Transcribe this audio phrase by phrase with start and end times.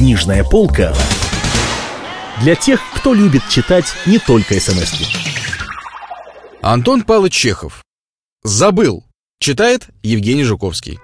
[0.00, 0.94] Книжная полка
[2.40, 5.04] для тех, кто любит читать не только смс -ки.
[6.62, 7.82] Антон Павлович Чехов
[8.42, 9.04] «Забыл»
[9.40, 10.98] Читает Евгений Жуковский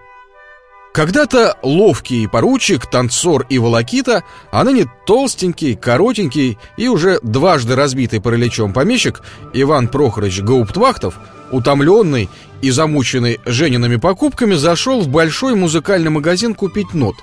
[0.95, 8.73] когда-то ловкий поручик, танцор и волокита, а ныне толстенький, коротенький и уже дважды разбитый параличом
[8.73, 9.21] помещик
[9.53, 11.19] Иван Прохорович Гауптвахтов,
[11.53, 12.31] утомленный
[12.63, 17.17] и замученный Жениными покупками, зашел в большой музыкальный магазин купить нот.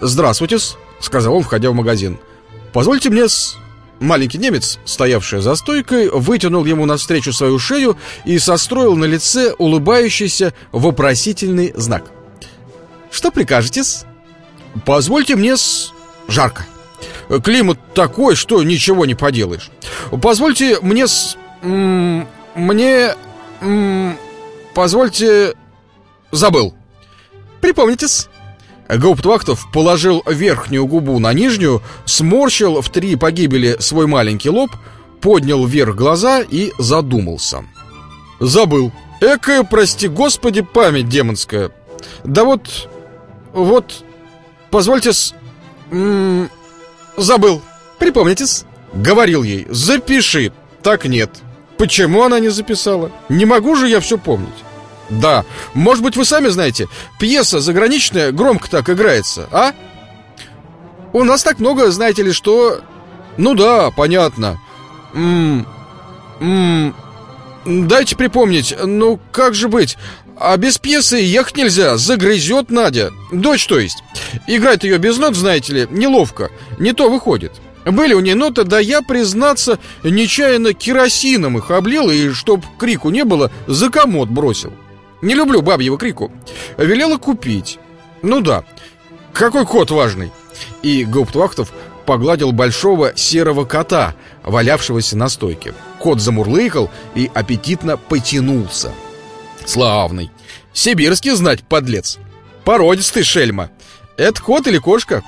[0.00, 2.18] «Здравствуйте-с»,— сказал он, входя в магазин.
[2.72, 3.56] «Позвольте мне с...»
[4.00, 10.54] Маленький немец, стоявший за стойкой, вытянул ему навстречу свою шею и состроил на лице улыбающийся
[10.72, 12.04] вопросительный знак—
[13.10, 14.06] что прикажете-с?
[14.84, 15.92] Позвольте мне с...
[16.28, 16.64] Жарко.
[17.42, 19.70] Климат такой, что ничего не поделаешь.
[20.22, 21.36] Позвольте мне с...
[21.62, 23.14] Мне...
[24.74, 25.54] Позвольте...
[26.30, 26.74] Забыл.
[27.60, 28.29] Припомните-с.
[28.96, 34.70] Гауптвахтов положил верхнюю губу на нижнюю, сморщил в три погибели свой маленький лоб,
[35.20, 37.64] поднял вверх глаза и задумался.
[38.40, 38.92] Забыл.
[39.20, 41.70] Экая, прости господи, память демонская.
[42.24, 42.88] Да вот
[43.52, 44.04] вот,
[44.70, 45.34] позвольте с...
[45.90, 46.50] М -м,
[47.16, 47.62] забыл.
[47.98, 48.64] Припомните-с.
[48.94, 50.52] Говорил ей, запиши.
[50.82, 51.30] Так нет.
[51.76, 53.10] Почему она не записала?
[53.28, 54.48] Не могу же я все помнить.
[55.10, 55.44] Да,
[55.74, 59.72] может быть, вы сами знаете, пьеса заграничная громко так играется, а?
[61.12, 62.80] У нас так много, знаете ли, что...
[63.36, 64.60] Ну да, понятно.
[65.12, 65.66] М
[66.40, 66.94] -м
[67.64, 69.96] -м дайте припомнить, ну как же быть?
[70.36, 73.10] А без пьесы ехать нельзя, загрызет Надя.
[73.32, 74.02] Дочь, то есть.
[74.46, 76.50] Играть ее без нот, знаете ли, неловко.
[76.78, 77.52] Не то выходит.
[77.84, 83.24] Были у ней ноты, да я, признаться, нечаянно керосином их облил И, чтоб крику не
[83.24, 84.72] было, за комод бросил
[85.22, 86.32] Не люблю бабьего крику
[86.76, 87.78] Велела купить
[88.22, 88.64] Ну да,
[89.32, 90.30] какой кот важный
[90.82, 91.72] И Гауптвахтов
[92.06, 98.92] погладил большого серого кота, валявшегося на стойке Кот замурлыкал и аппетитно потянулся
[99.64, 100.30] Славный.
[100.72, 102.18] Сибирский знать, подлец.
[102.64, 103.70] Породистый шельма.
[104.16, 105.22] Это кот или кошка?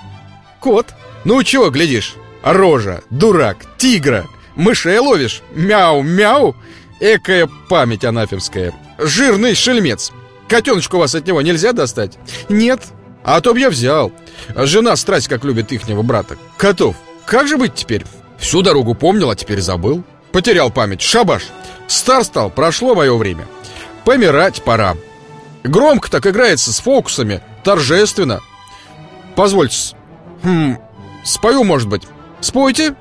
[0.61, 0.87] Кот.
[1.25, 2.15] Ну чего глядишь?
[2.43, 4.27] Рожа, дурак, тигра.
[4.55, 5.43] Мышей ловишь?
[5.55, 6.57] Мяу-мяу.
[7.03, 8.73] Экая память анафемская.
[8.97, 10.13] Жирный шельмец.
[10.47, 12.17] Котеночку вас от него нельзя достать?
[12.49, 12.81] Нет.
[13.25, 14.13] А то б я взял.
[14.55, 16.37] Жена страсть как любит ихнего брата.
[16.57, 16.95] Котов.
[17.27, 18.05] Как же быть теперь?
[18.39, 20.05] Всю дорогу помнил, а теперь забыл.
[20.31, 21.01] Потерял память.
[21.01, 21.43] Шабаш.
[21.89, 23.49] Стар стал, прошло мое время.
[24.05, 24.97] Помирать пора.
[25.65, 28.43] Громко так играется с фокусами, торжественно.
[29.35, 29.97] Позвольте.
[30.45, 30.77] Хм,
[31.25, 32.05] спою, может быть.
[32.41, 32.95] Спойте.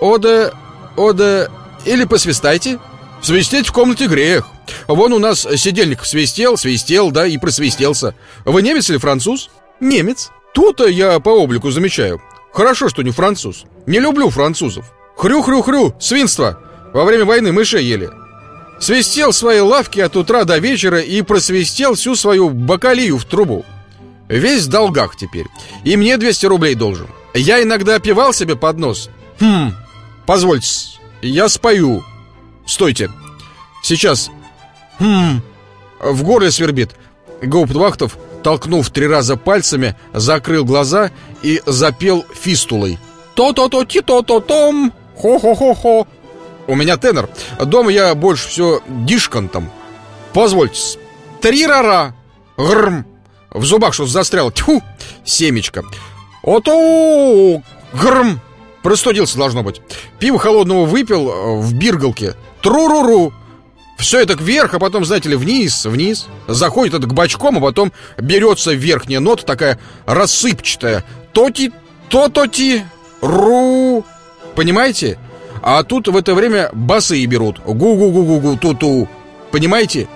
[0.00, 0.52] Ода,
[0.96, 1.48] ода,
[1.84, 2.80] или посвистайте.
[3.24, 4.46] Свистеть в комнате грех.
[4.86, 8.14] Вон у нас сидельник свистел, свистел, да, и просвистелся.
[8.44, 9.48] Вы немец или француз?
[9.80, 10.30] Немец.
[10.52, 12.20] То-то я по облику замечаю.
[12.52, 13.64] Хорошо, что не француз.
[13.86, 14.92] Не люблю французов.
[15.16, 16.60] Хрю-хрю-хрю, свинство.
[16.92, 18.10] Во время войны мышей ели.
[18.78, 23.64] Свистел свои лавки от утра до вечера и просвистел всю свою бакалию в трубу.
[24.28, 25.46] Весь в долгах теперь.
[25.82, 27.06] И мне 200 рублей должен.
[27.32, 29.08] Я иногда опивал себе под нос.
[29.40, 29.72] Хм,
[30.26, 30.68] позвольте,
[31.22, 32.04] я спою.
[32.66, 33.10] Стойте.
[33.82, 34.30] Сейчас.
[34.98, 35.40] Хм,
[36.00, 36.94] в горле свербит.
[37.42, 41.10] Гауптвахтов, толкнув три раза пальцами, закрыл глаза
[41.42, 42.98] и запел фистулой.
[43.34, 46.06] То-то-то-ти-то-то-том, хо-хо-хо-хо.
[46.66, 47.28] У меня тенор.
[47.62, 49.70] Дома я больше все дишкантом.
[50.32, 50.98] Позвольте.
[51.40, 52.14] Три-ра-ра.
[52.56, 53.04] Грм.
[53.50, 54.50] В зубах что застрял.
[54.50, 54.82] Тьфу.
[55.24, 55.82] Семечко.
[56.42, 57.62] Ото.
[57.92, 58.40] Грм.
[58.84, 59.80] Простудился, должно быть.
[60.18, 62.34] Пиво холодного выпил э, в биргалке.
[62.60, 63.32] Тру-ру-ру.
[63.98, 66.26] Все это вверх, а потом, знаете ли, вниз, вниз.
[66.48, 71.02] Заходит это к бочком, а потом берется верхняя нота такая рассыпчатая.
[71.32, 71.72] Тоти,
[72.10, 72.84] то-тоти,
[73.22, 74.04] ру.
[74.54, 75.18] Понимаете?
[75.62, 77.60] А тут в это время басы и берут.
[77.64, 79.08] Гу-гу-гу-гу-гу, ту-ту.
[79.50, 80.08] Понимаете?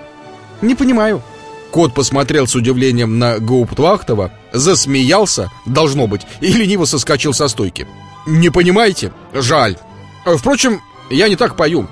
[0.61, 1.23] Не понимаю.
[1.71, 7.87] Кот посмотрел с удивлением на Гауптвахтова, засмеялся, должно быть, и лениво соскочил со стойки.
[8.25, 9.11] Не понимаете?
[9.33, 9.77] Жаль.
[10.25, 11.87] Впрочем, я не так пою.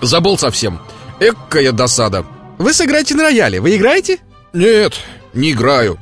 [0.00, 0.80] Забыл совсем.
[1.20, 2.24] Эккая досада.
[2.58, 3.60] Вы сыграете на рояле.
[3.60, 4.18] Вы играете?
[4.52, 4.94] Нет,
[5.34, 5.98] не играю.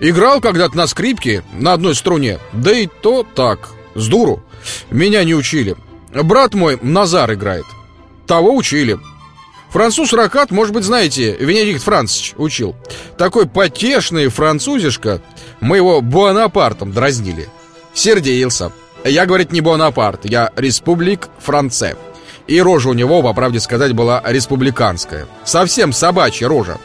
[0.00, 2.38] Играл когда-то на скрипке на одной струне.
[2.52, 4.42] Да и то так, с дуру.
[4.90, 5.76] Меня не учили.
[6.14, 7.64] Брат мой Назар играет.
[8.26, 8.98] Того учили.
[9.70, 12.74] Француз Ракат, может быть, знаете, Венедикт Францич учил.
[13.18, 15.20] Такой потешный французишка.
[15.60, 17.48] Мы его Буанапартом дразнили.
[17.92, 18.72] Сердеился.
[19.04, 21.96] Я, говорит, не Буанапарт, я Республик Франце.
[22.46, 25.26] И рожа у него, по правде сказать, была республиканская.
[25.44, 26.78] Совсем собачья рожа.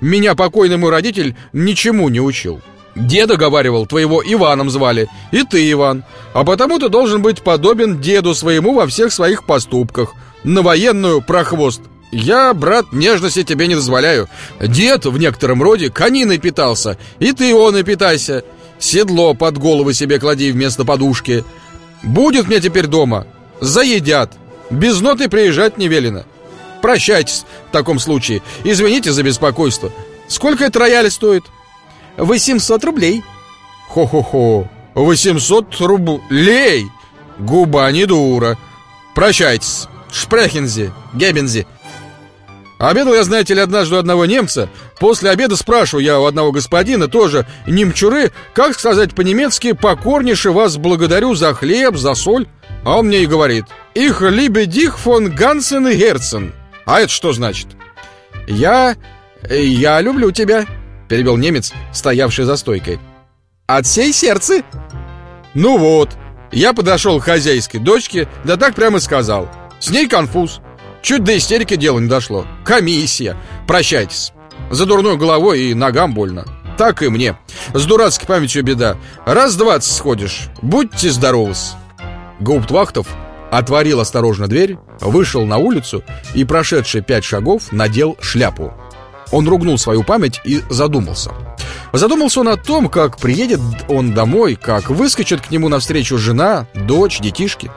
[0.00, 2.60] Меня покойный мой родитель ничему не учил.
[2.96, 8.34] Деда, говаривал, твоего Иваном звали И ты, Иван А потому ты должен быть подобен деду
[8.34, 10.14] своему во всех своих поступках
[10.44, 11.82] На военную прохвост
[12.12, 14.30] я, брат, нежности тебе не дозволяю
[14.60, 18.44] Дед в некотором роде кониной питался И ты он и питайся
[18.78, 21.44] Седло под голову себе клади вместо подушки.
[22.02, 23.26] Будет мне теперь дома.
[23.60, 24.32] Заедят.
[24.70, 26.24] Без ноты приезжать не велено.
[26.82, 28.42] Прощайтесь в таком случае.
[28.64, 29.90] Извините за беспокойство.
[30.28, 31.44] Сколько это рояль стоит?
[32.16, 33.24] 800 рублей.
[33.88, 34.68] Хо-хо-хо.
[34.94, 36.86] 800 рублей.
[37.38, 38.56] Губа не дура
[39.14, 39.88] Прощайтесь.
[40.12, 41.66] Шпрехензи, Гебензи
[42.78, 44.68] Обедал я, знаете ли, однажды у одного немца.
[44.98, 51.34] После обеда спрашиваю я у одного господина, тоже немчуры Как сказать по-немецки «покорнейше вас благодарю
[51.34, 52.46] за хлеб, за соль»
[52.84, 53.64] А он мне и говорит
[53.94, 56.52] «Их либе дих фон Гансен и Герцен»
[56.84, 57.68] А это что значит?
[58.46, 58.96] «Я...
[59.50, 60.66] я люблю тебя»,—
[61.08, 63.00] перебил немец, стоявший за стойкой.
[63.66, 64.62] «От всей сердца?»
[65.54, 66.10] Ну вот,
[66.52, 69.48] я подошел к хозяйской дочке, да так прямо сказал.
[69.80, 70.60] С ней конфуз
[71.06, 72.48] Чуть до истерики дело не дошло.
[72.64, 73.36] Комиссия.
[73.68, 74.32] Прощайтесь.
[74.72, 76.44] За дурной головой и ногам больно.
[76.76, 77.38] Так и мне.
[77.72, 78.96] С дурацкой памятью беда.
[79.24, 80.48] Раз двадцать сходишь.
[80.62, 81.54] Будьте здоровы.
[82.40, 83.06] Гауптвахтов
[83.52, 86.02] отворил осторожно дверь, вышел на улицу
[86.34, 88.74] и, прошедший пять шагов, надел шляпу.
[89.30, 91.30] Он ругнул свою память и задумался.
[91.92, 97.20] Задумался он о том, как приедет он домой, как выскочит к нему навстречу жена, дочь,
[97.20, 97.70] детишки.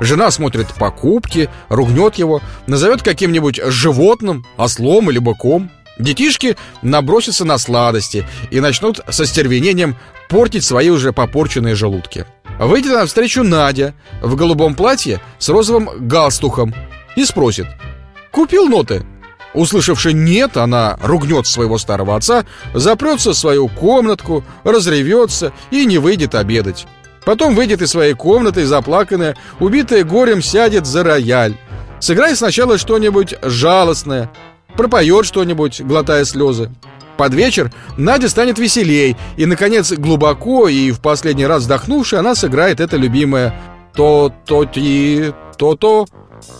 [0.00, 5.70] Жена смотрит покупки, ругнет его, назовет каким-нибудь животным, ослом или быком.
[5.98, 9.96] Детишки набросятся на сладости и начнут со стервенением
[10.28, 12.26] портить свои уже попорченные желудки.
[12.58, 16.74] Выйдет навстречу Надя в голубом платье с розовым галстухом
[17.16, 17.66] и спросит
[18.30, 19.04] «Купил ноты?»
[19.54, 22.44] Услышавши «нет», она ругнет своего старого отца,
[22.74, 26.86] запрется в свою комнатку, разревется и не выйдет обедать.
[27.26, 31.56] Потом выйдет из своей комнаты, заплаканная, убитая горем, сядет за рояль.
[31.98, 34.30] Сыграй сначала что-нибудь жалостное,
[34.76, 36.70] пропоет что-нибудь, глотая слезы.
[37.16, 42.78] Под вечер Надя станет веселей, и, наконец, глубоко и в последний раз вздохнувши, она сыграет
[42.78, 43.52] это любимое
[43.94, 46.06] «то-то-ти, то-то».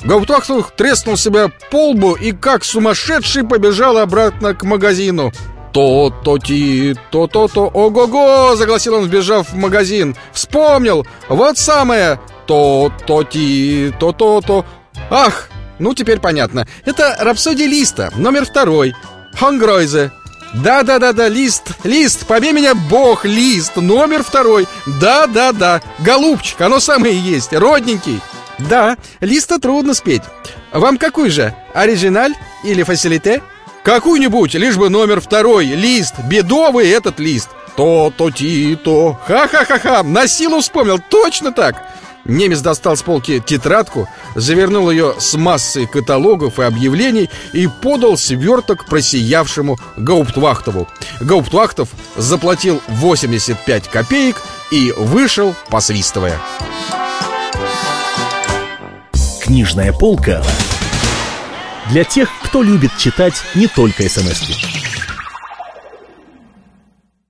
[0.02, 5.32] Гауптвахтунг треснул себя по лбу и, как сумасшедший, побежал обратно к магазину–
[5.76, 10.16] то-то-ти, то-то-то, ого-го, загласил он, вбежав в магазин.
[10.32, 14.64] Вспомнил, вот самое, то-то-ти, то-то-то.
[15.10, 16.66] Ах, ну теперь понятно.
[16.86, 18.94] Это рапсодия Листа, номер второй.
[19.38, 20.12] Хонгройзе.
[20.54, 24.66] Да-да-да-да, Лист, Лист, побей меня бог, Лист, номер второй.
[24.86, 28.22] Да-да-да, голубчик, оно самое есть, родненький.
[28.58, 30.22] Да, Листа трудно спеть.
[30.72, 32.32] Вам какой же, оригиналь
[32.64, 33.42] или фасилите?
[33.86, 37.50] Какую-нибудь, лишь бы номер второй, лист, бедовый этот лист.
[37.76, 39.16] То-то-ти-то.
[39.24, 41.84] Ха-ха-ха-ха, на силу вспомнил, точно так.
[42.24, 48.86] Немец достал с полки тетрадку, завернул ее с массой каталогов и объявлений и подал сверток
[48.86, 50.88] просиявшему Гауптвахтову.
[51.20, 54.42] Гауптвахтов заплатил 85 копеек
[54.72, 56.40] и вышел, посвистывая.
[59.44, 60.42] Книжная полка
[61.90, 64.75] для тех, кто любит читать не только смс -ки.